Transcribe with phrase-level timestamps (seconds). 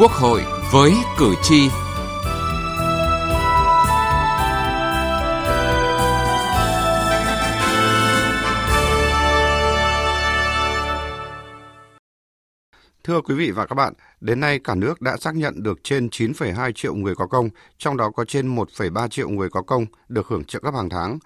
[0.00, 0.42] Quốc hội
[0.72, 1.68] với cử tri.
[13.04, 16.08] Thưa quý vị và các bạn, đến nay cả nước đã xác nhận được trên
[16.08, 17.48] 9,2 triệu người có công,
[17.78, 21.18] trong đó có trên 1,3 triệu người có công được hưởng trợ cấp hàng tháng.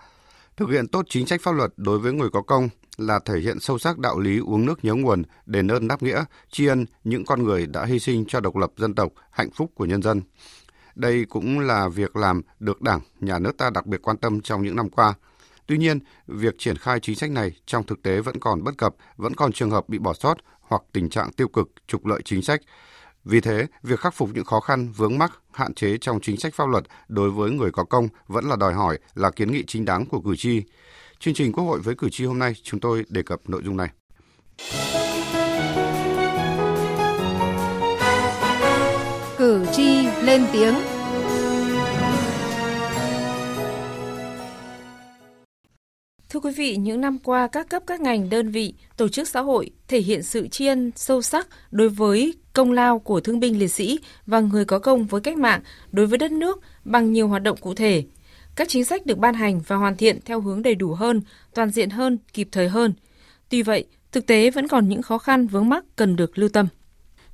[0.57, 3.61] Thực hiện tốt chính sách pháp luật đối với người có công là thể hiện
[3.61, 7.25] sâu sắc đạo lý uống nước nhớ nguồn, đền ơn đáp nghĩa, tri ân những
[7.25, 10.23] con người đã hy sinh cho độc lập dân tộc, hạnh phúc của nhân dân.
[10.95, 14.63] Đây cũng là việc làm được Đảng, Nhà nước ta đặc biệt quan tâm trong
[14.63, 15.15] những năm qua.
[15.67, 18.95] Tuy nhiên, việc triển khai chính sách này trong thực tế vẫn còn bất cập,
[19.17, 22.43] vẫn còn trường hợp bị bỏ sót hoặc tình trạng tiêu cực, trục lợi chính
[22.43, 22.61] sách.
[23.25, 26.55] Vì thế, việc khắc phục những khó khăn, vướng mắc, hạn chế trong chính sách
[26.55, 29.85] pháp luật đối với người có công vẫn là đòi hỏi, là kiến nghị chính
[29.85, 30.63] đáng của cử tri.
[31.19, 33.77] Chương trình Quốc hội với cử tri hôm nay chúng tôi đề cập nội dung
[33.77, 33.89] này.
[39.39, 40.75] Cử tri lên tiếng
[46.29, 49.41] Thưa quý vị, những năm qua, các cấp các ngành, đơn vị, tổ chức xã
[49.41, 53.59] hội thể hiện sự tri ân sâu sắc đối với công lao của thương binh
[53.59, 55.61] liệt sĩ và người có công với cách mạng
[55.93, 58.05] đối với đất nước bằng nhiều hoạt động cụ thể.
[58.57, 61.23] Các chính sách được ban hành và hoàn thiện theo hướng đầy đủ hơn,
[61.55, 62.95] toàn diện hơn, kịp thời hơn.
[63.49, 66.67] Tuy vậy, thực tế vẫn còn những khó khăn vướng mắc cần được lưu tâm.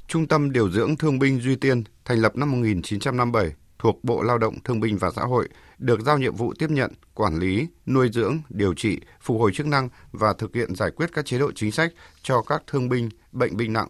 [0.07, 4.39] Trung tâm Điều dưỡng Thương binh Duy Tiên thành lập năm 1957 thuộc Bộ Lao
[4.39, 5.49] động Thương binh và Xã hội
[5.79, 9.67] được giao nhiệm vụ tiếp nhận, quản lý, nuôi dưỡng, điều trị, phục hồi chức
[9.67, 13.09] năng và thực hiện giải quyết các chế độ chính sách cho các thương binh,
[13.33, 13.89] bệnh binh nặng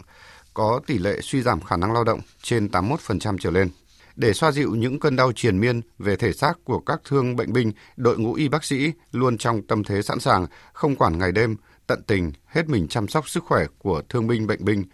[0.54, 3.68] có tỷ lệ suy giảm khả năng lao động trên 81% trở lên.
[4.16, 7.52] Để xoa dịu những cơn đau triền miên về thể xác của các thương bệnh
[7.52, 11.32] binh, đội ngũ y bác sĩ luôn trong tâm thế sẵn sàng, không quản ngày
[11.32, 14.84] đêm, tận tình hết mình chăm sóc sức khỏe của thương binh bệnh binh.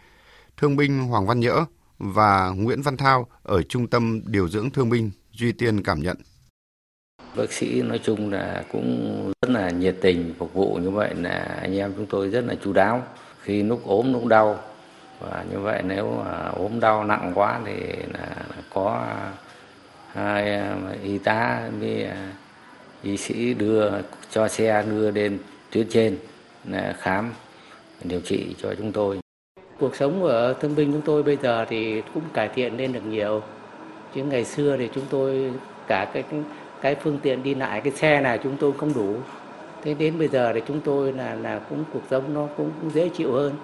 [0.56, 1.64] Thương binh Hoàng Văn Nhỡ
[1.98, 6.16] và Nguyễn Văn Thao ở Trung tâm Điều dưỡng Thương binh Duy Tiên cảm nhận.
[7.36, 11.58] Bác sĩ nói chung là cũng rất là nhiệt tình phục vụ như vậy là
[11.60, 13.02] anh em chúng tôi rất là chú đáo.
[13.42, 14.58] Khi lúc ốm lúc đau
[15.20, 17.76] và như vậy nếu mà ốm đau nặng quá thì
[18.14, 18.28] là
[18.74, 19.32] có à,
[20.12, 22.32] hai à, y tá với à,
[23.02, 23.90] y sĩ đưa,
[24.30, 25.38] cho xe đưa lên
[25.70, 26.18] tuyến trên
[26.64, 27.32] là khám,
[28.04, 29.18] điều trị cho chúng tôi.
[29.78, 33.06] Cuộc sống của thương binh chúng tôi bây giờ thì cũng cải thiện lên được
[33.08, 33.42] nhiều.
[34.14, 35.52] Chứ ngày xưa thì chúng tôi,
[35.86, 36.24] cả cái
[36.80, 39.16] cái phương tiện đi lại, cái xe này chúng tôi không đủ.
[39.82, 43.08] Thế đến bây giờ thì chúng tôi là là cũng cuộc sống nó cũng dễ
[43.08, 43.54] chịu hơn.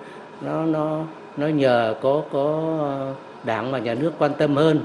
[0.41, 1.05] Nó nó
[1.37, 2.78] nó nhờ có có
[3.44, 4.84] đảng và nhà nước quan tâm hơn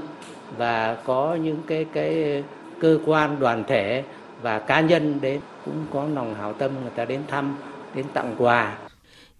[0.56, 2.42] và có những cái cái
[2.80, 4.02] cơ quan đoàn thể
[4.42, 7.56] và cá nhân đến cũng có lòng hảo tâm người ta đến thăm
[7.94, 8.78] đến tặng quà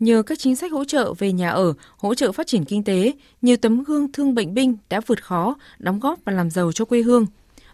[0.01, 3.13] Nhờ các chính sách hỗ trợ về nhà ở, hỗ trợ phát triển kinh tế,
[3.43, 6.85] nhiều tấm gương thương bệnh binh đã vượt khó, đóng góp và làm giàu cho
[6.85, 7.27] quê hương.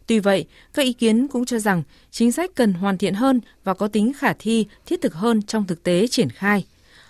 [0.06, 3.74] Tuy vậy, các ý kiến cũng cho rằng chính sách cần hoàn thiện hơn và
[3.74, 6.64] có tính khả thi, thiết thực hơn trong thực tế triển khai.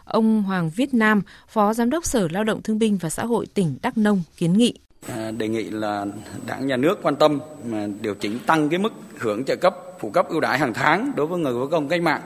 [0.04, 3.46] Ông Hoàng Viết Nam, Phó Giám đốc Sở Lao động Thương binh và Xã hội
[3.54, 4.74] tỉnh Đắk Nông kiến nghị.
[5.08, 6.06] À, đề nghị là
[6.46, 10.10] đảng nhà nước quan tâm mà điều chỉnh tăng cái mức hưởng trợ cấp phụ
[10.10, 12.20] cấp ưu đãi hàng tháng đối với người có công cách mạng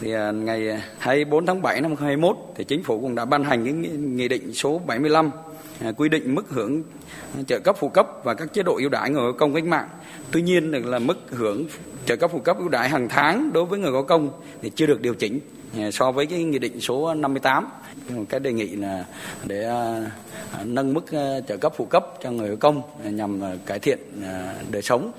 [0.00, 3.64] thì à, ngày 24 tháng 7 năm 2021 thì chính phủ cũng đã ban hành
[3.64, 5.30] cái nghị định số 75
[5.84, 6.82] À, quy định mức hưởng
[7.46, 9.88] trợ cấp phụ cấp và các chế độ ưu đãi người có công cách mạng.
[10.30, 11.66] Tuy nhiên là mức hưởng
[12.06, 14.30] trợ cấp phụ cấp ưu đãi hàng tháng đối với người có công
[14.62, 15.40] thì chưa được điều chỉnh
[15.78, 17.68] à, so với cái nghị định số 58
[18.28, 19.04] cái đề nghị là
[19.44, 20.10] để à,
[20.64, 21.04] nâng mức
[21.48, 22.82] trợ cấp phụ cấp cho người có công
[23.16, 23.98] nhằm cải thiện
[24.70, 25.12] đời sống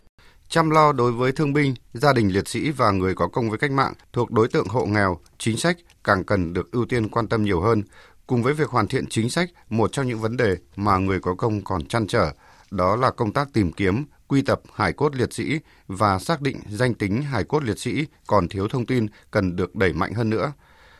[0.51, 3.59] chăm lo đối với thương binh, gia đình liệt sĩ và người có công với
[3.59, 7.27] cách mạng thuộc đối tượng hộ nghèo, chính sách càng cần được ưu tiên quan
[7.27, 7.83] tâm nhiều hơn.
[8.31, 11.35] Cùng với việc hoàn thiện chính sách, một trong những vấn đề mà người có
[11.35, 12.31] công còn chăn trở,
[12.71, 16.57] đó là công tác tìm kiếm, quy tập hải cốt liệt sĩ và xác định
[16.69, 20.29] danh tính hải cốt liệt sĩ còn thiếu thông tin cần được đẩy mạnh hơn
[20.29, 20.53] nữa.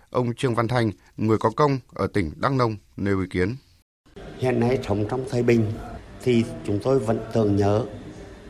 [0.10, 3.56] Ông Trương Văn Thanh, người có công ở tỉnh Đắk Nông nêu ý kiến.
[4.38, 5.72] Hiện nay sống trong thời bình
[6.24, 7.86] thì chúng tôi vẫn tưởng nhớ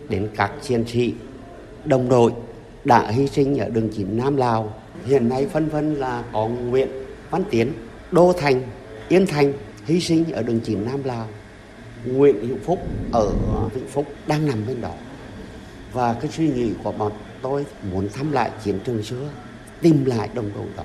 [0.09, 1.13] đến các chiến sĩ
[1.85, 2.31] đồng đội
[2.85, 4.73] đã hy sinh ở đường chín Nam Lào.
[5.05, 6.89] Hiện nay phân vân là có Nguyễn
[7.29, 7.73] Văn Tiến,
[8.11, 8.61] Đô Thành,
[9.09, 9.53] Yên Thành
[9.85, 11.27] hy sinh ở đường chín Nam Lào.
[12.05, 12.79] Nguyễn Hữu Phúc
[13.11, 13.31] ở
[13.73, 14.93] Vĩnh Phúc đang nằm bên đó.
[15.93, 17.11] Và cái suy nghĩ của bọn
[17.41, 19.29] tôi muốn thăm lại chiến trường xưa,
[19.81, 20.83] tìm lại đồng đội đó.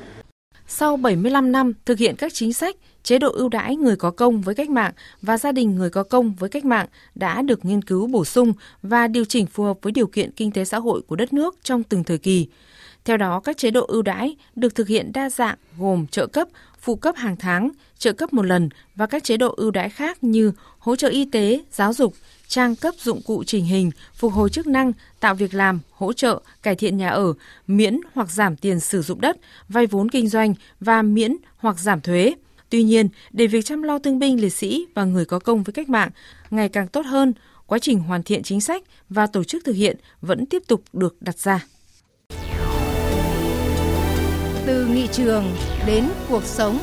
[0.67, 4.40] Sau 75 năm thực hiện các chính sách, chế độ ưu đãi người có công
[4.40, 4.93] với cách mạng
[5.23, 8.52] và gia đình người có công với cách mạng đã được nghiên cứu bổ sung
[8.82, 11.56] và điều chỉnh phù hợp với điều kiện kinh tế xã hội của đất nước
[11.62, 12.49] trong từng thời kỳ.
[13.06, 16.49] Theo đó, các chế độ ưu đãi được thực hiện đa dạng gồm trợ cấp,
[16.81, 20.25] phụ cấp hàng tháng, trợ cấp một lần và các chế độ ưu đãi khác
[20.25, 22.14] như hỗ trợ y tế, giáo dục,
[22.49, 26.41] trang cấp dụng cụ trình hình, phục hồi chức năng, tạo việc làm, hỗ trợ,
[26.62, 27.35] cải thiện nhà ở,
[27.67, 29.37] miễn hoặc giảm tiền sử dụng đất,
[29.69, 32.35] vay vốn kinh doanh và miễn hoặc giảm thuế.
[32.70, 35.73] Tuy nhiên, để việc chăm lo thương binh liệt sĩ và người có công với
[35.73, 36.11] cách mạng
[36.50, 37.32] ngày càng tốt hơn,
[37.67, 41.17] quá trình hoàn thiện chính sách và tổ chức thực hiện vẫn tiếp tục được
[41.20, 41.67] đặt ra.
[44.66, 46.78] Từ nghị trường đến cuộc sống.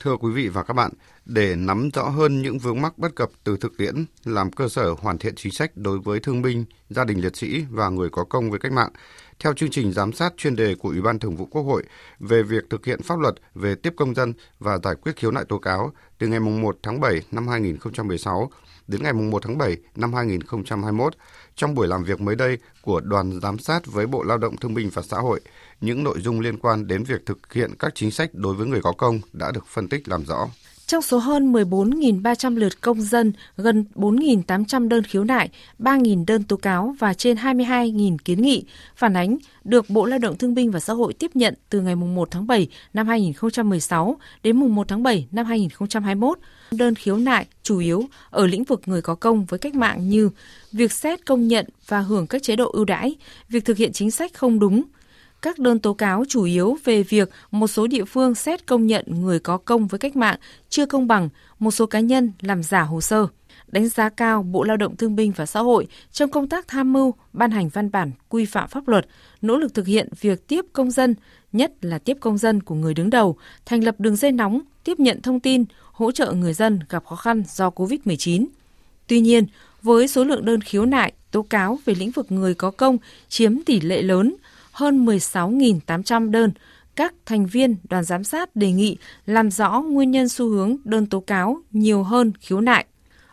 [0.00, 0.90] Thưa quý vị và các bạn,
[1.24, 4.94] để nắm rõ hơn những vướng mắc bất cập từ thực tiễn làm cơ sở
[4.98, 8.24] hoàn thiện chính sách đối với thương binh, gia đình liệt sĩ và người có
[8.24, 8.90] công với cách mạng,
[9.42, 11.82] theo chương trình giám sát chuyên đề của Ủy ban Thường vụ Quốc hội
[12.18, 15.44] về việc thực hiện pháp luật về tiếp công dân và giải quyết khiếu nại
[15.44, 18.50] tố cáo từ ngày 1 tháng 7 năm 2016
[18.86, 21.14] đến ngày 1 tháng 7 năm 2021,
[21.54, 24.74] trong buổi làm việc mới đây của đoàn giám sát với Bộ Lao động Thương
[24.74, 25.40] binh và Xã hội,
[25.80, 28.82] những nội dung liên quan đến việc thực hiện các chính sách đối với người
[28.82, 30.48] có công đã được phân tích làm rõ.
[30.92, 36.56] Trong số hơn 14.300 lượt công dân, gần 4.800 đơn khiếu nại, 3.000 đơn tố
[36.56, 38.64] cáo và trên 22.000 kiến nghị
[38.96, 41.96] phản ánh được Bộ Lao động Thương binh và Xã hội tiếp nhận từ ngày
[41.96, 46.38] 1 tháng 7 năm 2016 đến mùng 1 tháng 7 năm 2021.
[46.70, 50.30] Đơn khiếu nại chủ yếu ở lĩnh vực người có công với cách mạng như
[50.72, 53.14] việc xét công nhận và hưởng các chế độ ưu đãi,
[53.48, 54.82] việc thực hiện chính sách không đúng,
[55.42, 59.04] các đơn tố cáo chủ yếu về việc một số địa phương xét công nhận
[59.08, 61.28] người có công với cách mạng chưa công bằng,
[61.58, 63.26] một số cá nhân làm giả hồ sơ.
[63.68, 66.92] Đánh giá cao Bộ Lao động Thương binh và Xã hội trong công tác tham
[66.92, 69.06] mưu, ban hành văn bản quy phạm pháp luật,
[69.42, 71.14] nỗ lực thực hiện việc tiếp công dân,
[71.52, 73.36] nhất là tiếp công dân của người đứng đầu,
[73.66, 77.16] thành lập đường dây nóng, tiếp nhận thông tin, hỗ trợ người dân gặp khó
[77.16, 78.46] khăn do COVID-19.
[79.06, 79.46] Tuy nhiên,
[79.82, 82.98] với số lượng đơn khiếu nại, tố cáo về lĩnh vực người có công
[83.28, 84.34] chiếm tỷ lệ lớn,
[84.72, 86.52] hơn 16.800 đơn,
[86.96, 88.96] các thành viên đoàn giám sát đề nghị
[89.26, 92.84] làm rõ nguyên nhân xu hướng đơn tố cáo nhiều hơn khiếu nại.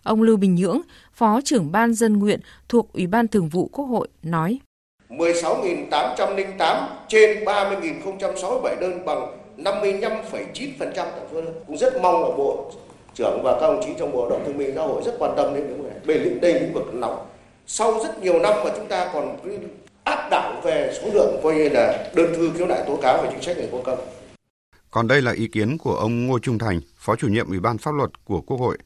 [0.04, 0.82] Ông Lưu Bình Nhưỡng,
[1.14, 2.40] Phó trưởng Ban Dân nguyện
[2.70, 4.60] thuộc Ủy ban Thường vụ Quốc hội nói.
[5.10, 11.54] 16.808 trên 30.067 đơn bằng 55,9% tổng số đơn.
[11.68, 12.72] Cũng rất mong là Bộ
[13.14, 15.54] trưởng và các đồng chí trong Bộ Động Thương minh Xã hội rất quan tâm
[15.54, 16.20] đến những vấn đề.
[16.20, 17.26] lĩnh đây lĩnh vực nóng.
[17.68, 19.38] Sau rất nhiều năm mà chúng ta còn
[20.04, 23.30] áp đảo về số lượng coi như là đơn thư khiếu nại tố cáo về
[23.32, 24.00] chính sách người có công.
[24.92, 27.78] Còn đây là ý kiến của ông Ngô Trung Thành, Phó chủ nhiệm Ủy ban
[27.78, 28.78] pháp luật của Quốc hội.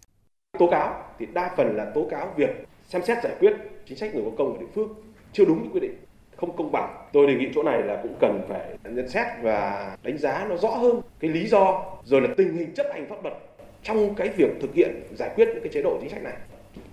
[0.59, 2.49] Tố cáo thì đa phần là tố cáo việc
[2.89, 3.53] xem xét giải quyết
[3.87, 4.93] chính sách người có công ở địa phương
[5.33, 5.95] chưa đúng quy định,
[6.37, 7.07] không công bằng.
[7.13, 10.55] Tôi đề nghị chỗ này là cũng cần phải nhận xét và đánh giá nó
[10.55, 13.33] rõ hơn cái lý do rồi là tình hình chấp hành pháp luật
[13.83, 16.33] trong cái việc thực hiện giải quyết những cái chế độ chính sách này.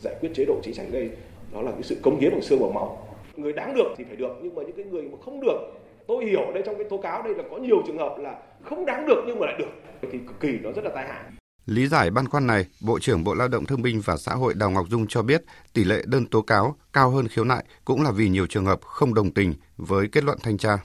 [0.00, 1.11] Giải quyết chế độ chính sách đây
[1.53, 3.06] đó là cái sự cống hiến bằng xương bằng máu
[3.37, 5.59] người đáng được thì phải được nhưng mà những cái người mà không được
[6.06, 8.87] tôi hiểu đây trong cái tố cáo đây là có nhiều trường hợp là không
[8.87, 9.71] đáng được nhưng mà lại được
[10.12, 11.21] thì cực kỳ nó rất là tai hại
[11.67, 14.55] Lý giải băn khoăn này, Bộ trưởng Bộ Lao động Thương binh và Xã hội
[14.55, 15.43] Đào Ngọc Dung cho biết
[15.73, 18.81] tỷ lệ đơn tố cáo cao hơn khiếu nại cũng là vì nhiều trường hợp
[18.82, 20.79] không đồng tình với kết luận thanh tra.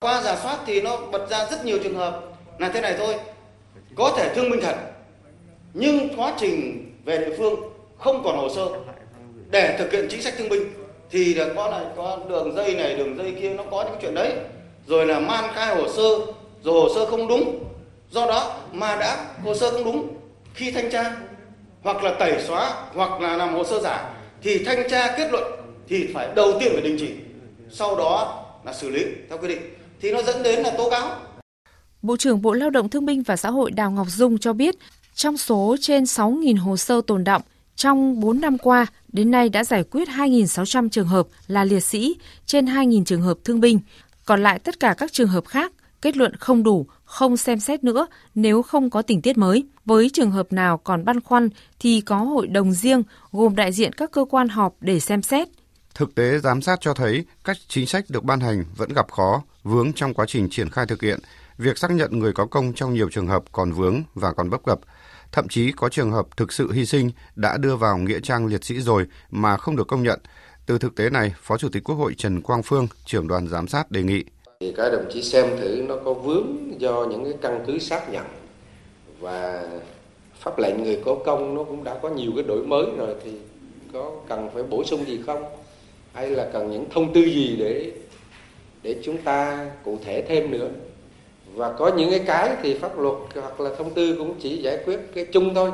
[0.00, 2.22] Qua giả soát thì nó bật ra rất nhiều trường hợp
[2.58, 3.14] là thế này thôi.
[3.94, 4.76] Có thể thương minh thật,
[5.74, 7.60] nhưng quá trình về địa phương
[7.98, 8.66] không còn hồ sơ
[9.50, 10.62] để thực hiện chính sách thương binh
[11.10, 14.14] thì là có là có đường dây này đường dây kia nó có những chuyện
[14.14, 14.32] đấy.
[14.86, 16.08] Rồi là man khai hồ sơ
[16.62, 17.64] rồi hồ sơ không đúng.
[18.10, 20.08] Do đó mà đã hồ sơ không đúng
[20.54, 21.16] khi thanh tra
[21.82, 25.44] hoặc là tẩy xóa hoặc là làm hồ sơ giả thì thanh tra kết luận
[25.88, 27.10] thì phải đầu tiên phải đình chỉ.
[27.70, 29.60] Sau đó là xử lý theo quy định.
[30.00, 31.16] Thì nó dẫn đến là tố cáo.
[32.02, 34.74] Bộ trưởng Bộ Lao động Thương binh và Xã hội Đào Ngọc Dung cho biết,
[35.14, 37.42] trong số trên 6.000 hồ sơ tồn động,
[37.80, 42.16] trong 4 năm qua, đến nay đã giải quyết 2.600 trường hợp là liệt sĩ,
[42.46, 43.80] trên 2.000 trường hợp thương binh.
[44.24, 45.72] Còn lại tất cả các trường hợp khác,
[46.02, 49.66] kết luận không đủ, không xem xét nữa nếu không có tình tiết mới.
[49.84, 53.92] Với trường hợp nào còn băn khoăn thì có hội đồng riêng gồm đại diện
[53.92, 55.48] các cơ quan họp để xem xét.
[55.94, 59.42] Thực tế giám sát cho thấy các chính sách được ban hành vẫn gặp khó,
[59.62, 61.20] vướng trong quá trình triển khai thực hiện.
[61.58, 64.62] Việc xác nhận người có công trong nhiều trường hợp còn vướng và còn bất
[64.64, 64.80] cập
[65.32, 68.64] Thậm chí có trường hợp thực sự hy sinh đã đưa vào nghĩa trang liệt
[68.64, 70.20] sĩ rồi mà không được công nhận.
[70.66, 73.68] Từ thực tế này, Phó Chủ tịch Quốc hội Trần Quang Phương, trưởng đoàn giám
[73.68, 74.24] sát đề nghị.
[74.60, 78.12] Thì các đồng chí xem thử nó có vướng do những cái căn cứ xác
[78.12, 78.24] nhận
[79.20, 79.68] và
[80.40, 83.30] pháp lệnh người có công nó cũng đã có nhiều cái đổi mới rồi thì
[83.92, 85.44] có cần phải bổ sung gì không
[86.12, 87.92] hay là cần những thông tư gì để
[88.82, 90.68] để chúng ta cụ thể thêm nữa
[91.54, 94.78] và có những cái cái thì pháp luật hoặc là thông tư cũng chỉ giải
[94.84, 95.70] quyết cái chung thôi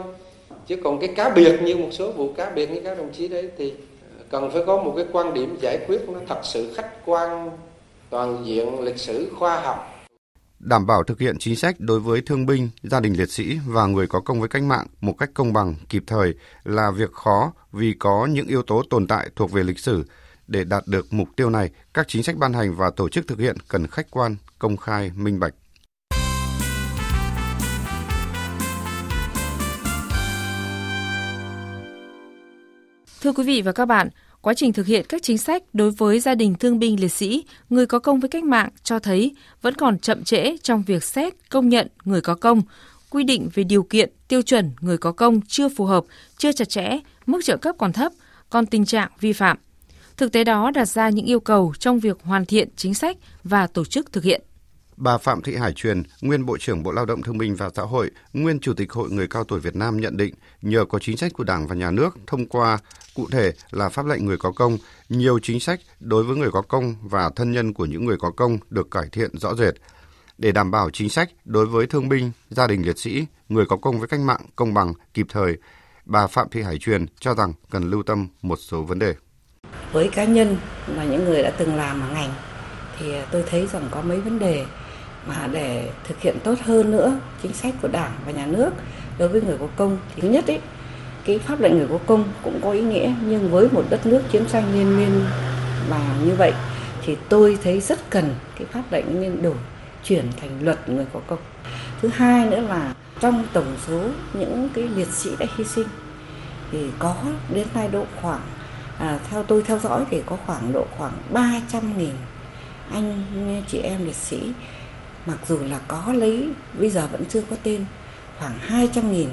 [0.66, 3.28] chứ còn cái cá biệt như một số vụ cá biệt như các đồng chí
[3.28, 3.70] đấy thì
[4.18, 7.50] ờ, cần phải có một cái quan điểm giải quyết nó thật sự khách quan,
[8.10, 9.92] toàn diện, lịch sử, khoa học.
[10.58, 13.86] Đảm bảo thực hiện chính sách đối với thương binh, gia đình liệt sĩ và
[13.86, 17.52] người có công với cách mạng một cách công bằng, kịp thời là việc khó
[17.72, 20.04] vì có những yếu tố tồn tại thuộc về lịch sử.
[20.46, 23.38] Để đạt được mục tiêu này, các chính sách ban hành và tổ chức thực
[23.38, 25.54] hiện cần khách quan, công khai, minh bạch.
[33.26, 34.08] Thưa quý vị và các bạn,
[34.40, 37.44] quá trình thực hiện các chính sách đối với gia đình thương binh liệt sĩ,
[37.70, 41.34] người có công với cách mạng cho thấy vẫn còn chậm trễ trong việc xét
[41.50, 42.62] công nhận người có công,
[43.10, 46.04] quy định về điều kiện, tiêu chuẩn người có công chưa phù hợp,
[46.38, 48.12] chưa chặt chẽ, mức trợ cấp còn thấp,
[48.50, 49.56] còn tình trạng vi phạm.
[50.16, 53.66] Thực tế đó đặt ra những yêu cầu trong việc hoàn thiện chính sách và
[53.66, 54.42] tổ chức thực hiện.
[54.96, 57.82] Bà Phạm Thị Hải Truyền, nguyên Bộ trưởng Bộ Lao động Thương binh và Xã
[57.82, 61.16] hội, nguyên Chủ tịch Hội Người cao tuổi Việt Nam nhận định, nhờ có chính
[61.16, 62.78] sách của Đảng và Nhà nước thông qua
[63.14, 66.62] cụ thể là pháp lệnh người có công, nhiều chính sách đối với người có
[66.62, 69.74] công và thân nhân của những người có công được cải thiện rõ rệt.
[70.38, 73.76] Để đảm bảo chính sách đối với thương binh, gia đình liệt sĩ, người có
[73.76, 75.56] công với cách mạng công bằng, kịp thời,
[76.04, 79.14] bà Phạm Thị Hải Truyền cho rằng cần lưu tâm một số vấn đề.
[79.92, 82.34] Với cá nhân và những người đã từng làm ở ngành
[82.98, 84.66] thì tôi thấy rằng có mấy vấn đề
[85.28, 88.70] mà để thực hiện tốt hơn nữa chính sách của Đảng và nhà nước
[89.18, 90.60] đối với người có công thì thứ nhất ấy
[91.24, 94.22] cái pháp lệnh người có công cũng có ý nghĩa nhưng với một đất nước
[94.30, 95.24] chiến tranh liên miên
[95.88, 96.52] và như vậy
[97.06, 99.54] thì tôi thấy rất cần cái pháp lệnh nên đổi
[100.04, 101.38] chuyển thành luật người có công.
[102.02, 104.00] Thứ hai nữa là trong tổng số
[104.34, 105.86] những cái liệt sĩ đã hy sinh
[106.72, 107.14] thì có
[107.54, 108.40] đến nay độ khoảng
[108.98, 112.14] à, theo tôi theo dõi thì có khoảng độ khoảng 300 nghìn
[112.92, 113.24] anh
[113.68, 114.52] chị em liệt sĩ
[115.26, 117.84] mặc dù là có lấy bây giờ vẫn chưa có tên.
[118.38, 119.28] Khoảng 200 nghìn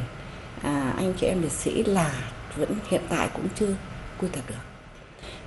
[0.61, 2.13] à, anh chị em liệt sĩ là
[2.55, 3.75] vẫn hiện tại cũng chưa
[4.21, 4.55] quy tập được.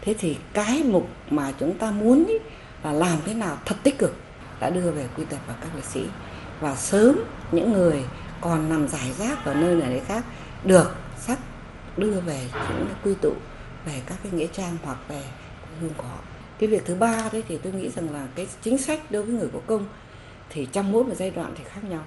[0.01, 2.35] Thế thì cái mục mà chúng ta muốn ý,
[2.85, 4.17] là làm thế nào thật tích cực
[4.61, 6.03] đã đưa về quy tập vào các liệt sĩ.
[6.61, 7.19] Và sớm
[7.53, 8.05] những người
[8.41, 10.25] còn nằm giải rác ở nơi này nơi khác
[10.65, 11.39] được sắp
[11.97, 12.49] đưa về
[12.79, 13.33] những quy tụ
[13.87, 15.23] về các cái nghĩa trang hoặc về
[15.81, 16.19] hương của họ.
[16.59, 19.35] Cái việc thứ ba đấy thì tôi nghĩ rằng là cái chính sách đối với
[19.35, 19.87] người có công
[20.51, 22.05] thì trong mỗi một giai đoạn thì khác nhau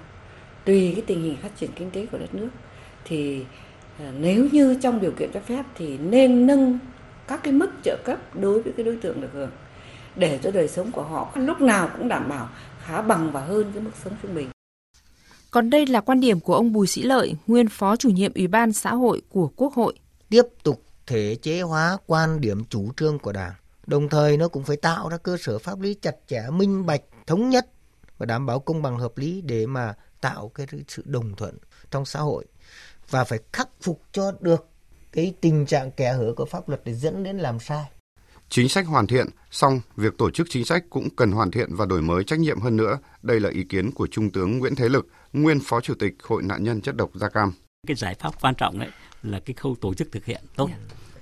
[0.64, 2.48] tùy cái tình hình phát triển kinh tế của đất nước
[3.04, 3.44] thì
[3.98, 6.78] à, nếu như trong điều kiện cho phép thì nên nâng
[7.28, 9.50] các cái mức trợ cấp đối với cái đối tượng được hưởng
[10.16, 12.48] để cho đời sống của họ lúc nào cũng đảm bảo
[12.82, 14.48] khá bằng và hơn cái mức sống trung bình.
[15.50, 18.46] Còn đây là quan điểm của ông Bùi Sĩ Lợi, nguyên Phó chủ nhiệm Ủy
[18.46, 19.94] ban xã hội của Quốc hội.
[20.28, 23.52] Tiếp tục thể chế hóa quan điểm chủ trương của Đảng,
[23.86, 27.02] đồng thời nó cũng phải tạo ra cơ sở pháp lý chặt chẽ, minh bạch,
[27.26, 27.66] thống nhất
[28.20, 31.58] và đảm bảo công bằng hợp lý để mà tạo cái sự đồng thuận
[31.90, 32.44] trong xã hội
[33.10, 34.68] và phải khắc phục cho được
[35.12, 37.84] cái tình trạng kẻ hở của pháp luật để dẫn đến làm sai.
[38.48, 41.86] Chính sách hoàn thiện, song việc tổ chức chính sách cũng cần hoàn thiện và
[41.86, 42.98] đổi mới trách nhiệm hơn nữa.
[43.22, 46.42] Đây là ý kiến của Trung tướng Nguyễn Thế Lực, nguyên Phó Chủ tịch Hội
[46.42, 47.52] nạn nhân chất độc da cam.
[47.86, 48.88] Cái giải pháp quan trọng đấy
[49.22, 50.66] là cái khâu tổ chức thực hiện tốt.
[50.66, 50.80] Yeah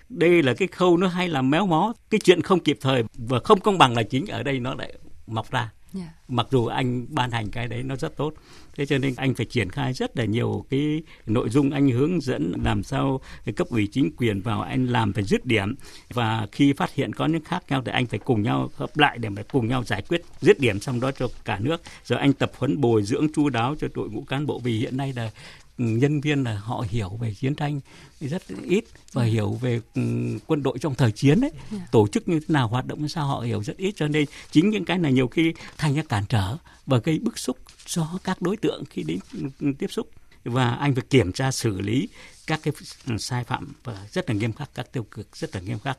[0.09, 3.38] đây là cái khâu nó hay là méo mó cái chuyện không kịp thời và
[3.45, 4.93] không công bằng là chính ở đây nó lại
[5.26, 6.09] mọc ra Yeah.
[6.28, 8.35] Mặc dù anh ban hành cái đấy nó rất tốt,
[8.76, 12.21] thế cho nên anh phải triển khai rất là nhiều cái nội dung anh hướng
[12.21, 13.21] dẫn làm sao
[13.57, 15.75] cấp ủy chính quyền vào anh làm phải dứt điểm
[16.09, 19.18] và khi phát hiện có những khác nhau thì anh phải cùng nhau hợp lại
[19.18, 22.33] để phải cùng nhau giải quyết dứt điểm xong đó cho cả nước rồi anh
[22.33, 25.30] tập huấn bồi dưỡng chu đáo cho đội ngũ cán bộ vì hiện nay là
[25.78, 27.80] nhân viên là họ hiểu về chiến tranh
[28.20, 29.28] rất ít và ừ.
[29.28, 30.02] hiểu về ừ,
[30.47, 31.78] quân đội trong thời chiến ấy dạ.
[31.92, 34.25] tổ chức như thế nào hoạt động như sao họ hiểu rất ít cho nên
[34.50, 36.56] chính những cái này nhiều khi thành ra cản trở
[36.87, 39.18] và gây bức xúc cho các đối tượng khi đến
[39.61, 40.11] ừ, tiếp xúc
[40.44, 42.08] và anh phải kiểm tra xử lý
[42.47, 42.75] các cái
[43.18, 45.99] sai phạm và rất là nghiêm khắc các tiêu cực rất là nghiêm khắc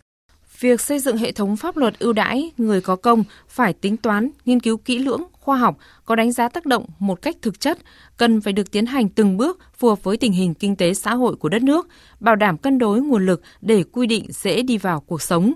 [0.60, 4.30] Việc xây dựng hệ thống pháp luật ưu đãi người có công phải tính toán,
[4.46, 7.80] nghiên cứu kỹ lưỡng, khoa học, có đánh giá tác động một cách thực chất,
[8.18, 11.16] cần phải được tiến hành từng bước phù hợp với tình hình kinh tế xã
[11.16, 11.88] hội của đất nước,
[12.20, 15.54] bảo đảm cân đối nguồn lực để quy định dễ đi vào cuộc sống.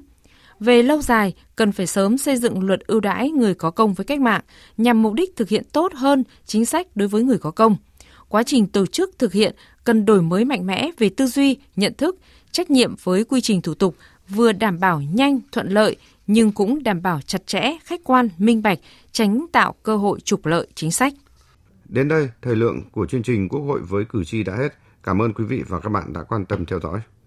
[0.60, 4.06] Về lâu dài, cần phải sớm xây dựng luật ưu đãi người có công với
[4.06, 4.42] cách mạng
[4.78, 7.76] nhằm mục đích thực hiện tốt hơn chính sách đối với người có công.
[8.30, 11.94] Quá trình tổ chức thực hiện cần đổi mới mạnh mẽ về tư duy, nhận
[11.94, 12.20] thức,
[12.52, 13.96] trách nhiệm với quy trình thủ tục,
[14.36, 15.96] vừa đảm bảo nhanh, thuận lợi
[16.28, 18.80] nhưng cũng đảm bảo chặt chẽ, khách quan, minh bạch,
[19.12, 21.14] tránh tạo cơ hội trục lợi chính sách.
[21.86, 24.74] Đến đây, thời lượng của chương trình Quốc hội với cử tri đã hết.
[25.04, 27.00] Cảm ơn quý vị và các bạn đã quan tâm theo dõi.